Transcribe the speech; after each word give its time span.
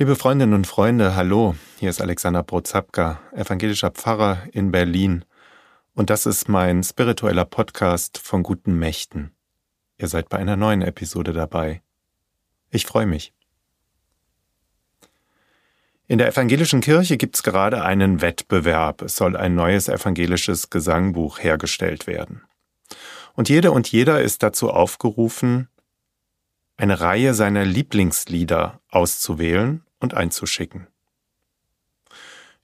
Liebe 0.00 0.16
Freundinnen 0.16 0.54
und 0.54 0.66
Freunde, 0.66 1.14
hallo, 1.14 1.56
hier 1.78 1.90
ist 1.90 2.00
Alexander 2.00 2.42
Brozapka, 2.42 3.20
evangelischer 3.32 3.90
Pfarrer 3.90 4.44
in 4.50 4.70
Berlin 4.70 5.26
und 5.92 6.08
das 6.08 6.24
ist 6.24 6.48
mein 6.48 6.82
spiritueller 6.82 7.44
Podcast 7.44 8.16
von 8.16 8.42
guten 8.42 8.78
Mächten. 8.78 9.32
Ihr 9.98 10.08
seid 10.08 10.30
bei 10.30 10.38
einer 10.38 10.56
neuen 10.56 10.80
Episode 10.80 11.34
dabei. 11.34 11.82
Ich 12.70 12.86
freue 12.86 13.04
mich. 13.04 13.34
In 16.06 16.16
der 16.16 16.28
evangelischen 16.28 16.80
Kirche 16.80 17.18
gibt 17.18 17.36
es 17.36 17.42
gerade 17.42 17.84
einen 17.84 18.22
Wettbewerb. 18.22 19.02
Es 19.02 19.16
soll 19.16 19.36
ein 19.36 19.54
neues 19.54 19.88
evangelisches 19.88 20.70
Gesangbuch 20.70 21.40
hergestellt 21.40 22.06
werden. 22.06 22.40
Und 23.34 23.50
jede 23.50 23.70
und 23.70 23.92
jeder 23.92 24.22
ist 24.22 24.42
dazu 24.42 24.70
aufgerufen, 24.70 25.68
eine 26.78 27.00
Reihe 27.02 27.34
seiner 27.34 27.66
Lieblingslieder 27.66 28.80
auszuwählen 28.88 29.84
und 30.00 30.14
einzuschicken. 30.14 30.88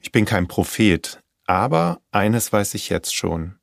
Ich 0.00 0.12
bin 0.12 0.24
kein 0.24 0.48
Prophet, 0.48 1.20
aber 1.46 2.00
eines 2.10 2.52
weiß 2.52 2.74
ich 2.74 2.88
jetzt 2.88 3.14
schon. 3.14 3.58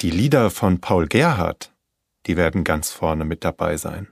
Die 0.00 0.10
Lieder 0.10 0.50
von 0.50 0.80
Paul 0.80 1.06
Gerhardt, 1.06 1.72
die 2.26 2.36
werden 2.36 2.64
ganz 2.64 2.90
vorne 2.90 3.24
mit 3.24 3.44
dabei 3.44 3.76
sein. 3.76 4.08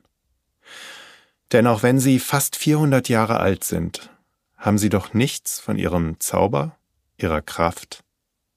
Denn 1.53 1.67
auch 1.67 1.83
wenn 1.83 1.99
sie 1.99 2.19
fast 2.19 2.57
400 2.57 3.09
Jahre 3.09 3.41
alt 3.41 3.65
sind, 3.65 4.11
haben 4.57 4.77
sie 4.77 4.91
doch 4.91 5.15
nichts 5.15 5.61
von 5.61 5.79
ihrem 5.79 6.21
Zauber, 6.21 6.77
ihrer 7.17 7.41
Kraft, 7.41 8.05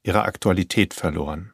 ihrer 0.04 0.26
Aktualität 0.26 0.94
verloren. 0.94 1.54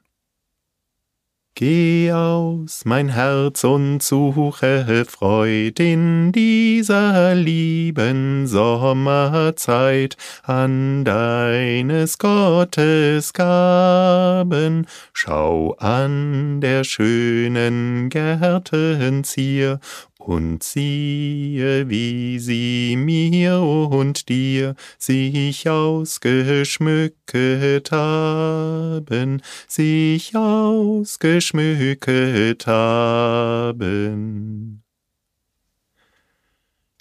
Geh 1.59 2.11
aus, 2.11 2.85
mein 2.85 3.09
Herz, 3.09 3.63
und 3.63 4.03
suche 4.03 5.05
Freud 5.09 5.81
in 5.83 6.31
dieser 6.31 7.33
lieben 7.33 8.45
Sommerzeit 8.45 10.17
an 10.43 11.03
deines 11.03 12.19
Gottes 12.19 13.33
Gaben. 13.33 14.86
Schau 15.14 15.73
an 15.80 16.61
der 16.61 16.83
schönen 16.83 18.09
Gärten 18.09 19.23
Zier 19.23 19.80
und 20.28 20.61
siehe, 20.61 21.88
wie 21.88 22.38
sie 22.39 22.97
mir 22.97 23.61
und 23.61 24.28
dir 24.28 24.75
sich 25.00 25.70
ausgeschmücket 25.70 27.92
haben, 27.92 29.42
sich 29.70 30.36
ausgeschmücket 30.36 32.67
haben. 32.67 34.83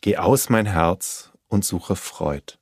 Geh 0.00 0.16
aus, 0.18 0.48
mein 0.48 0.66
Herz, 0.66 1.32
und 1.48 1.64
suche 1.64 1.96
Freud. 1.96 2.54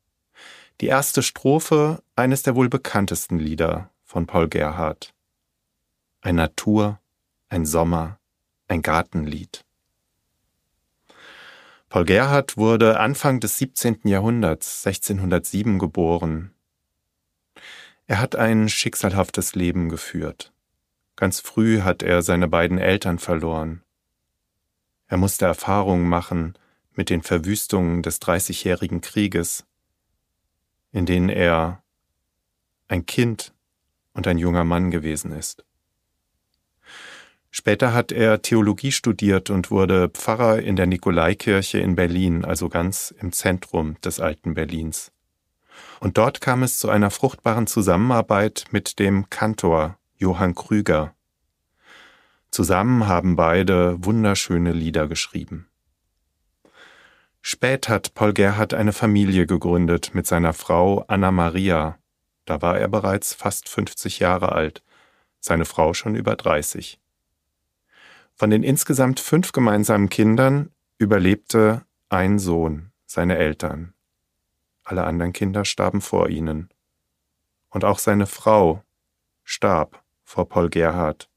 Die 0.80 0.86
erste 0.86 1.22
Strophe 1.22 2.02
eines 2.16 2.42
der 2.42 2.54
wohl 2.54 2.70
bekanntesten 2.70 3.38
Lieder 3.38 3.90
von 4.02 4.26
Paul 4.26 4.48
Gerhardt. 4.48 5.12
Ein 6.22 6.36
Natur, 6.36 7.00
ein 7.50 7.66
Sommer, 7.66 8.18
ein 8.66 8.80
Gartenlied. 8.80 9.66
Paul 11.94 12.06
Gerhardt 12.06 12.56
wurde 12.56 12.98
Anfang 12.98 13.38
des 13.38 13.56
17. 13.58 14.00
Jahrhunderts, 14.02 14.84
1607, 14.84 15.78
geboren. 15.78 16.52
Er 18.08 18.18
hat 18.18 18.34
ein 18.34 18.68
schicksalhaftes 18.68 19.54
Leben 19.54 19.88
geführt. 19.88 20.52
Ganz 21.14 21.38
früh 21.38 21.82
hat 21.82 22.02
er 22.02 22.22
seine 22.22 22.48
beiden 22.48 22.78
Eltern 22.78 23.20
verloren. 23.20 23.84
Er 25.06 25.18
musste 25.18 25.44
Erfahrungen 25.44 26.08
machen 26.08 26.54
mit 26.94 27.10
den 27.10 27.22
Verwüstungen 27.22 28.02
des 28.02 28.18
Dreißigjährigen 28.18 29.00
Krieges, 29.00 29.64
in 30.90 31.06
denen 31.06 31.28
er 31.28 31.84
ein 32.88 33.06
Kind 33.06 33.54
und 34.14 34.26
ein 34.26 34.38
junger 34.38 34.64
Mann 34.64 34.90
gewesen 34.90 35.30
ist. 35.30 35.64
Später 37.56 37.92
hat 37.92 38.10
er 38.10 38.42
Theologie 38.42 38.90
studiert 38.90 39.48
und 39.48 39.70
wurde 39.70 40.08
Pfarrer 40.08 40.58
in 40.60 40.74
der 40.74 40.86
Nikolaikirche 40.86 41.78
in 41.78 41.94
Berlin, 41.94 42.44
also 42.44 42.68
ganz 42.68 43.14
im 43.20 43.30
Zentrum 43.30 43.94
des 44.00 44.18
alten 44.18 44.54
Berlins. 44.54 45.12
Und 46.00 46.18
dort 46.18 46.40
kam 46.40 46.64
es 46.64 46.80
zu 46.80 46.90
einer 46.90 47.12
fruchtbaren 47.12 47.68
Zusammenarbeit 47.68 48.64
mit 48.72 48.98
dem 48.98 49.30
Kantor 49.30 49.96
Johann 50.16 50.56
Krüger. 50.56 51.14
Zusammen 52.50 53.06
haben 53.06 53.36
beide 53.36 54.04
wunderschöne 54.04 54.72
Lieder 54.72 55.06
geschrieben. 55.06 55.68
Spät 57.40 57.88
hat 57.88 58.14
Paul 58.14 58.32
Gerhard 58.32 58.74
eine 58.74 58.92
Familie 58.92 59.46
gegründet 59.46 60.10
mit 60.12 60.26
seiner 60.26 60.54
Frau 60.54 61.04
Anna 61.06 61.30
Maria. 61.30 61.98
Da 62.46 62.62
war 62.62 62.80
er 62.80 62.88
bereits 62.88 63.32
fast 63.32 63.68
50 63.68 64.18
Jahre 64.18 64.50
alt, 64.50 64.82
seine 65.38 65.64
Frau 65.64 65.94
schon 65.94 66.16
über 66.16 66.34
30. 66.34 66.98
Von 68.36 68.50
den 68.50 68.62
insgesamt 68.62 69.20
fünf 69.20 69.52
gemeinsamen 69.52 70.08
Kindern 70.08 70.70
überlebte 70.98 71.84
ein 72.08 72.38
Sohn 72.38 72.90
seine 73.06 73.38
Eltern. 73.38 73.94
Alle 74.82 75.04
anderen 75.04 75.32
Kinder 75.32 75.64
starben 75.64 76.00
vor 76.00 76.28
ihnen. 76.28 76.68
Und 77.70 77.84
auch 77.84 77.98
seine 77.98 78.26
Frau 78.26 78.82
starb 79.44 80.02
vor 80.24 80.48
Paul 80.48 80.68
Gerhard. 80.68 81.28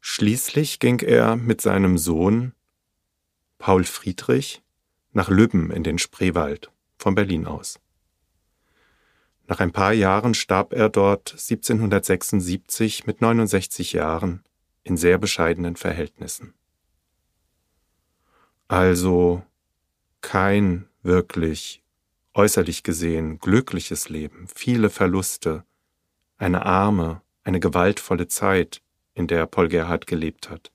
Schließlich 0.00 0.78
ging 0.78 1.00
er 1.00 1.36
mit 1.36 1.60
seinem 1.60 1.98
Sohn 1.98 2.54
Paul 3.58 3.84
Friedrich 3.84 4.62
nach 5.12 5.28
Lübben 5.28 5.70
in 5.70 5.82
den 5.82 5.98
Spreewald 5.98 6.70
von 6.96 7.14
Berlin 7.14 7.46
aus. 7.46 7.80
Nach 9.46 9.58
ein 9.58 9.72
paar 9.72 9.92
Jahren 9.92 10.34
starb 10.34 10.72
er 10.72 10.88
dort 10.88 11.32
1776 11.32 13.06
mit 13.06 13.20
69 13.20 13.92
Jahren 13.92 14.44
in 14.82 14.96
sehr 14.96 15.18
bescheidenen 15.18 15.76
Verhältnissen. 15.76 16.54
Also 18.68 19.42
kein 20.20 20.88
wirklich 21.02 21.82
äußerlich 22.34 22.82
gesehen 22.82 23.38
glückliches 23.38 24.08
Leben, 24.08 24.46
viele 24.54 24.90
Verluste, 24.90 25.64
eine 26.38 26.64
arme, 26.64 27.22
eine 27.42 27.60
gewaltvolle 27.60 28.28
Zeit, 28.28 28.82
in 29.14 29.26
der 29.26 29.46
Paul 29.46 29.68
Gerhard 29.68 30.06
gelebt 30.06 30.48
hat. 30.48 30.70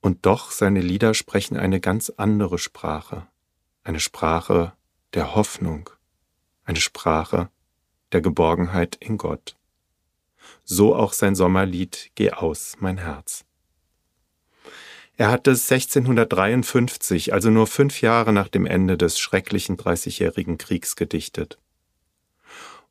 Und 0.00 0.24
doch 0.24 0.50
seine 0.50 0.80
Lieder 0.80 1.12
sprechen 1.12 1.56
eine 1.56 1.80
ganz 1.80 2.10
andere 2.10 2.58
Sprache, 2.58 3.26
eine 3.82 4.00
Sprache 4.00 4.72
der 5.12 5.34
Hoffnung, 5.34 5.90
eine 6.64 6.80
Sprache 6.80 7.50
der 8.12 8.20
Geborgenheit 8.22 8.96
in 8.96 9.18
Gott 9.18 9.56
so 10.64 10.94
auch 10.94 11.12
sein 11.12 11.34
Sommerlied 11.34 12.10
Geh 12.14 12.32
aus, 12.32 12.76
mein 12.80 12.98
Herz. 12.98 13.44
Er 15.16 15.30
hat 15.30 15.46
es 15.46 15.70
1653, 15.70 17.34
also 17.34 17.50
nur 17.50 17.66
fünf 17.66 18.00
Jahre 18.00 18.32
nach 18.32 18.48
dem 18.48 18.64
Ende 18.64 18.96
des 18.96 19.18
schrecklichen 19.18 19.76
Dreißigjährigen 19.76 20.56
Kriegs 20.56 20.96
gedichtet. 20.96 21.58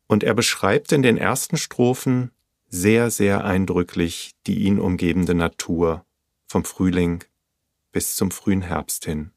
Und 0.06 0.24
er 0.24 0.36
beschreibt 0.36 0.92
in 0.92 1.02
den 1.02 1.18
ersten 1.18 1.58
Strophen 1.58 2.32
sehr, 2.68 3.10
sehr 3.10 3.46
eindrücklich 3.46 4.36
die 4.46 4.60
ihn 4.60 4.80
umgebende 4.80 5.34
Natur, 5.34 6.06
vom 6.46 6.66
Frühling 6.66 7.24
bis 7.92 8.16
zum 8.16 8.30
frühen 8.32 8.62
Herbst 8.62 9.06
hin. 9.06 9.32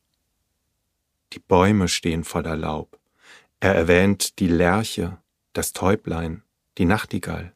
Die 1.33 1.41
Bäume 1.41 1.89
stehen 1.89 2.25
voller 2.25 2.57
Laub. 2.57 2.99
Er 3.61 3.75
erwähnt 3.75 4.39
die 4.39 4.49
Lerche, 4.49 5.19
das 5.55 5.73
Täublein, 5.73 6.43
die 6.77 6.85
Nachtigall. 6.85 7.55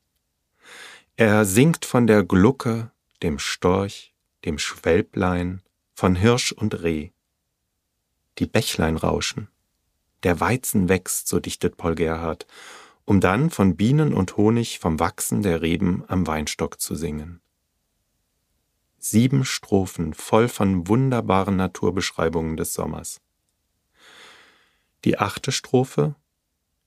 Er 1.19 1.47
singt 1.47 1.87
von 1.87 2.07
der 2.07 2.25
Glucke, 2.25 2.91
dem 3.23 3.39
Storch, 3.39 4.13
dem 4.45 4.59
Schwälblein, 4.59 5.63
von 5.95 6.15
Hirsch 6.15 6.53
und 6.53 6.83
Reh. 6.83 7.09
Die 8.37 8.45
Bächlein 8.45 8.99
rauschen. 8.99 9.49
Der 10.25 10.41
Weizen 10.41 10.91
wächst, 10.91 11.29
so 11.29 11.41
dichtet 11.41 11.79
Paul 11.79 11.95
Gerhard, 11.95 12.47
um 13.07 13.23
dann 13.23 13.49
von 13.49 13.79
Bienen 13.79 14.13
und 14.13 14.37
Honig 14.37 14.79
vom 14.79 15.01
Wachsen 15.01 15.41
der 15.41 15.63
Reben 15.63 16.05
am 16.07 16.27
Weinstock 16.27 16.83
zu 16.83 16.95
singen. 16.95 17.41
Sieben 18.99 19.47
Strophen 19.47 20.13
voll 20.13 20.49
von 20.49 20.87
wunderbaren 20.87 21.57
Naturbeschreibungen 21.57 22.59
des 22.59 22.75
Sommers. 22.75 23.23
Die 25.07 25.19
achte 25.19 25.51
Strophe 25.51 26.15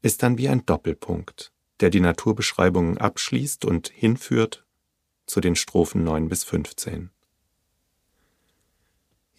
ist 0.04 0.22
dann 0.22 0.38
wie 0.38 0.50
ein 0.50 0.68
Doppelpunkt 0.68 1.52
der 1.80 1.90
die 1.90 2.02
Naturbeschreibungen 2.02 2.98
abschließt 2.98 3.66
und 3.66 3.90
hinführt 3.90 4.66
zu 5.26 5.42
den 5.42 5.56
Strophen 5.56 6.04
9 6.04 6.28
bis 6.28 6.44
15. 6.44 7.12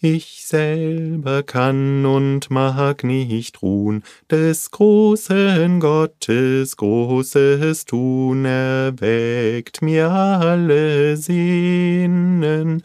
Ich 0.03 0.47
selber 0.47 1.43
kann 1.43 2.07
und 2.07 2.49
mag 2.49 3.03
nicht 3.03 3.61
ruhen, 3.61 4.03
des 4.31 4.71
großen 4.71 5.79
Gottes 5.79 6.75
großes 6.75 7.85
Tun 7.85 8.45
erweckt 8.45 9.83
mir 9.83 10.09
alle 10.09 11.17
Sinnen, 11.17 12.81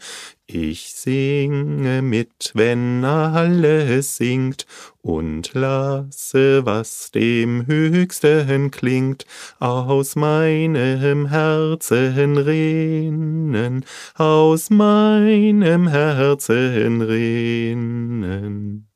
Ich 0.49 0.93
singe 0.93 2.01
mit, 2.01 2.51
wenn 2.53 3.03
alles 3.03 4.15
singt, 4.15 4.65
und 5.01 5.53
lasse, 5.53 6.65
was 6.65 7.11
dem 7.11 7.67
Höchsten 7.67 8.71
klingt, 8.71 9.25
aus 9.59 10.15
meinem 10.15 11.27
Herzen 11.27 12.37
rinnen, 12.37 13.83
aus 14.15 14.69
meinem 14.69 15.89
Herzen 15.89 17.01
rinnen. 17.01 18.87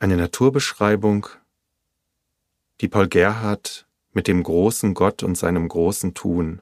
Eine 0.00 0.16
Naturbeschreibung, 0.16 1.28
die 2.80 2.88
Paul 2.88 3.06
Gerhard 3.06 3.86
mit 4.12 4.26
dem 4.26 4.42
großen 4.42 4.94
Gott 4.94 5.22
und 5.22 5.38
seinem 5.38 5.68
großen 5.68 6.14
Tun 6.14 6.60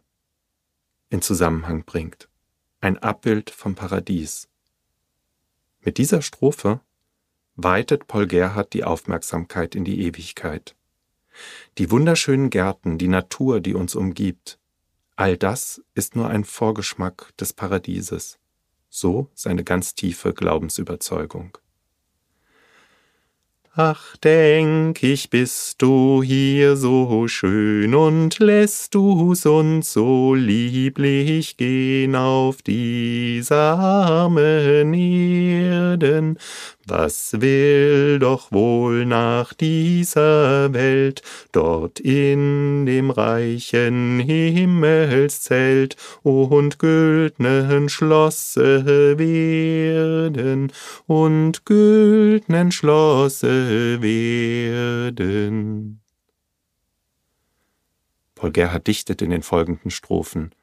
in 1.08 1.22
Zusammenhang 1.22 1.84
bringt 1.84 2.28
ein 2.80 2.98
Abbild 2.98 3.50
vom 3.50 3.74
Paradies. 3.74 4.48
Mit 5.80 5.98
dieser 5.98 6.22
Strophe 6.22 6.80
weitet 7.54 8.06
Paul 8.06 8.26
Gerhard 8.26 8.72
die 8.74 8.84
Aufmerksamkeit 8.84 9.74
in 9.74 9.84
die 9.84 10.02
Ewigkeit. 10.02 10.76
Die 11.78 11.90
wunderschönen 11.90 12.50
Gärten, 12.50 12.98
die 12.98 13.08
Natur, 13.08 13.60
die 13.60 13.74
uns 13.74 13.94
umgibt, 13.94 14.58
all 15.16 15.36
das 15.36 15.82
ist 15.94 16.16
nur 16.16 16.28
ein 16.28 16.44
Vorgeschmack 16.44 17.34
des 17.38 17.52
Paradieses. 17.52 18.38
So 18.88 19.30
seine 19.34 19.64
ganz 19.64 19.94
tiefe 19.94 20.34
Glaubensüberzeugung. 20.34 21.58
Ach, 23.78 24.16
denk 24.16 25.02
ich, 25.02 25.28
bist 25.28 25.82
du 25.82 26.22
hier 26.22 26.76
so 26.76 27.28
schön 27.28 27.94
und 27.94 28.38
lässt 28.38 28.94
du's 28.94 29.44
uns 29.44 29.92
so 29.92 30.34
lieblich 30.34 31.58
gehen 31.58 32.16
auf 32.16 32.62
dieser 32.62 33.78
armen 33.78 34.94
Erden, 34.94 36.38
was 36.86 37.32
will 37.40 38.20
doch 38.20 38.52
wohl 38.52 39.06
nach 39.06 39.52
dieser 39.54 40.72
Welt 40.72 41.22
dort 41.50 41.98
in 41.98 42.86
dem 42.86 43.10
reichen 43.10 44.20
Himmelszelt 44.20 45.96
und 46.22 46.78
güldnen 46.78 47.88
Schlosse 47.88 49.18
werden 49.18 50.72
und 51.06 51.66
güldnen 51.66 52.70
Schlosse 52.70 54.00
werden. 54.00 56.00
Paul 58.36 58.52
Gerhard 58.52 58.86
dichtet 58.86 59.22
in 59.22 59.30
den 59.30 59.42
folgenden 59.42 59.90
Strophen. 59.90 60.54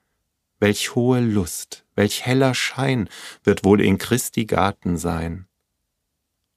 Welch 0.59 0.95
hohe 0.95 1.19
Lust, 1.19 1.83
welch 1.95 2.25
heller 2.25 2.53
Schein 2.53 3.09
wird 3.43 3.65
wohl 3.65 3.81
in 3.81 3.97
Christi 3.97 4.45
Garten 4.45 4.97
sein 4.97 5.47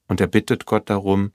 und 0.07 0.21
er 0.21 0.27
bittet 0.27 0.65
Gott 0.65 0.89
darum, 0.89 1.31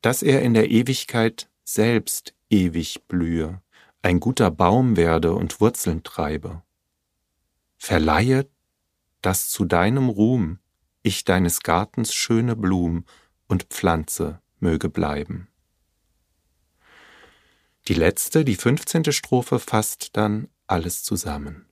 dass 0.00 0.22
er 0.22 0.42
in 0.42 0.54
der 0.54 0.70
Ewigkeit 0.70 1.48
selbst 1.64 2.34
ewig 2.50 3.02
blühe, 3.08 3.62
ein 4.02 4.20
guter 4.20 4.50
Baum 4.50 4.96
werde 4.96 5.32
und 5.32 5.60
Wurzeln 5.60 6.02
treibe. 6.02 6.62
Verleihe, 7.78 8.48
dass 9.22 9.48
zu 9.48 9.64
deinem 9.64 10.08
Ruhm 10.08 10.58
ich 11.02 11.24
deines 11.24 11.60
Gartens 11.60 12.14
schöne 12.14 12.56
Blum 12.56 13.04
und 13.48 13.64
Pflanze 13.64 14.40
möge 14.60 14.88
bleiben. 14.88 15.48
Die 17.88 17.94
letzte, 17.94 18.44
die 18.44 18.54
fünfzehnte 18.54 19.12
Strophe 19.12 19.58
fasst 19.58 20.16
dann 20.16 20.48
alles 20.68 21.02
zusammen. 21.02 21.66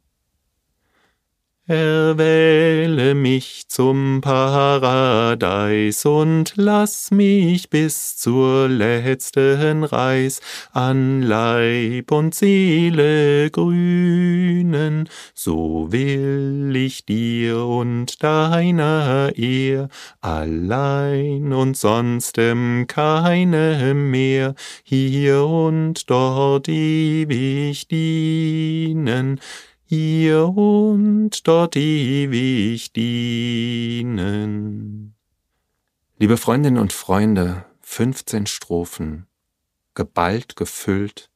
Erwähle 1.70 3.14
mich 3.14 3.68
zum 3.68 4.22
Paradeis 4.22 6.04
und 6.04 6.54
lass 6.56 7.12
mich 7.12 7.70
bis 7.70 8.16
zur 8.16 8.68
letzten 8.68 9.84
Reis 9.84 10.40
an 10.72 11.22
Leib 11.22 12.10
und 12.10 12.34
Seele 12.34 13.52
grünen, 13.52 15.08
so 15.32 15.86
will 15.92 16.72
ich 16.74 17.06
dir 17.06 17.64
und 17.64 18.20
deiner 18.20 19.30
Ehr 19.36 19.90
allein 20.20 21.52
und 21.52 21.76
sonstem 21.76 22.88
keinem 22.88 24.10
mehr 24.10 24.56
hier 24.82 25.44
und 25.44 26.10
dort 26.10 26.68
ewig 26.68 27.86
dienen, 27.86 29.38
hier 29.90 30.46
und 30.46 31.46
dort 31.48 31.74
ewig 31.74 32.92
dienen. 32.92 34.36
Liebe 36.16 36.36
Freundinnen 36.36 36.78
und 36.78 36.92
Freunde, 36.92 37.64
15 37.80 38.46
Strophen, 38.46 39.26
geballt 39.94 40.54
gefüllt 40.54 41.28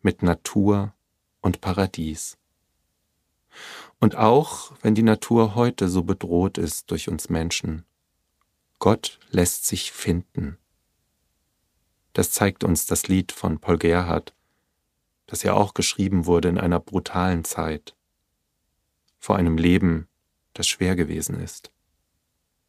mit 0.00 0.24
Natur 0.24 0.92
und 1.40 1.60
Paradies. 1.60 2.36
Und 4.00 4.16
auch 4.16 4.72
wenn 4.82 4.96
die 4.96 5.04
Natur 5.04 5.54
heute 5.54 5.88
so 5.88 6.02
bedroht 6.02 6.58
ist 6.58 6.90
durch 6.90 7.08
uns 7.08 7.28
Menschen, 7.28 7.84
Gott 8.80 9.20
lässt 9.30 9.66
sich 9.66 9.92
finden. 9.92 10.58
Das 12.12 12.32
zeigt 12.32 12.64
uns 12.64 12.86
das 12.86 13.06
Lied 13.06 13.30
von 13.30 13.60
Paul 13.60 13.78
Gerhardt, 13.78 14.34
das 15.26 15.42
ja 15.42 15.54
auch 15.54 15.74
geschrieben 15.74 16.26
wurde 16.26 16.48
in 16.48 16.58
einer 16.58 16.80
brutalen 16.80 17.44
Zeit, 17.44 17.96
vor 19.18 19.36
einem 19.36 19.56
Leben, 19.56 20.08
das 20.52 20.68
schwer 20.68 20.96
gewesen 20.96 21.40
ist. 21.40 21.72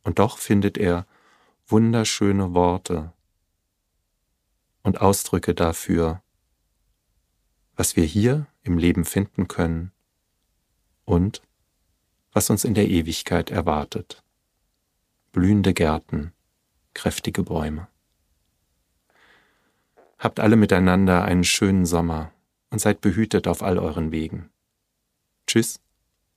Und 0.04 0.20
doch 0.20 0.38
findet 0.38 0.78
er 0.78 1.06
wunderschöne 1.68 2.54
Worte 2.54 3.12
und 4.84 5.02
Ausdrücke 5.02 5.54
dafür, 5.54 6.22
was 7.76 7.96
wir 7.96 8.06
hier 8.06 8.48
im 8.64 8.78
Leben 8.78 9.04
finden 9.04 9.48
können 9.48 9.92
und 11.04 11.42
was 12.32 12.50
uns 12.50 12.64
in 12.64 12.74
der 12.74 12.88
Ewigkeit 12.88 13.52
erwartet. 13.52 14.24
Blühende 15.32 15.74
Gärten, 15.74 16.34
kräftige 16.94 17.44
Bäume. 17.44 17.88
Habt 20.18 20.40
alle 20.40 20.56
miteinander 20.56 21.26
einen 21.26 21.44
schönen 21.44 21.86
Sommer 21.86 22.32
und 22.76 22.80
seid 22.80 23.00
behütet 23.00 23.48
auf 23.48 23.64
all 23.64 23.80
euren 23.80 24.12
Wegen. 24.12 24.50
Tschüss, 25.48 25.80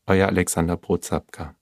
euer 0.06 0.28
Alexander 0.28 0.76
Prozapka. 0.76 1.56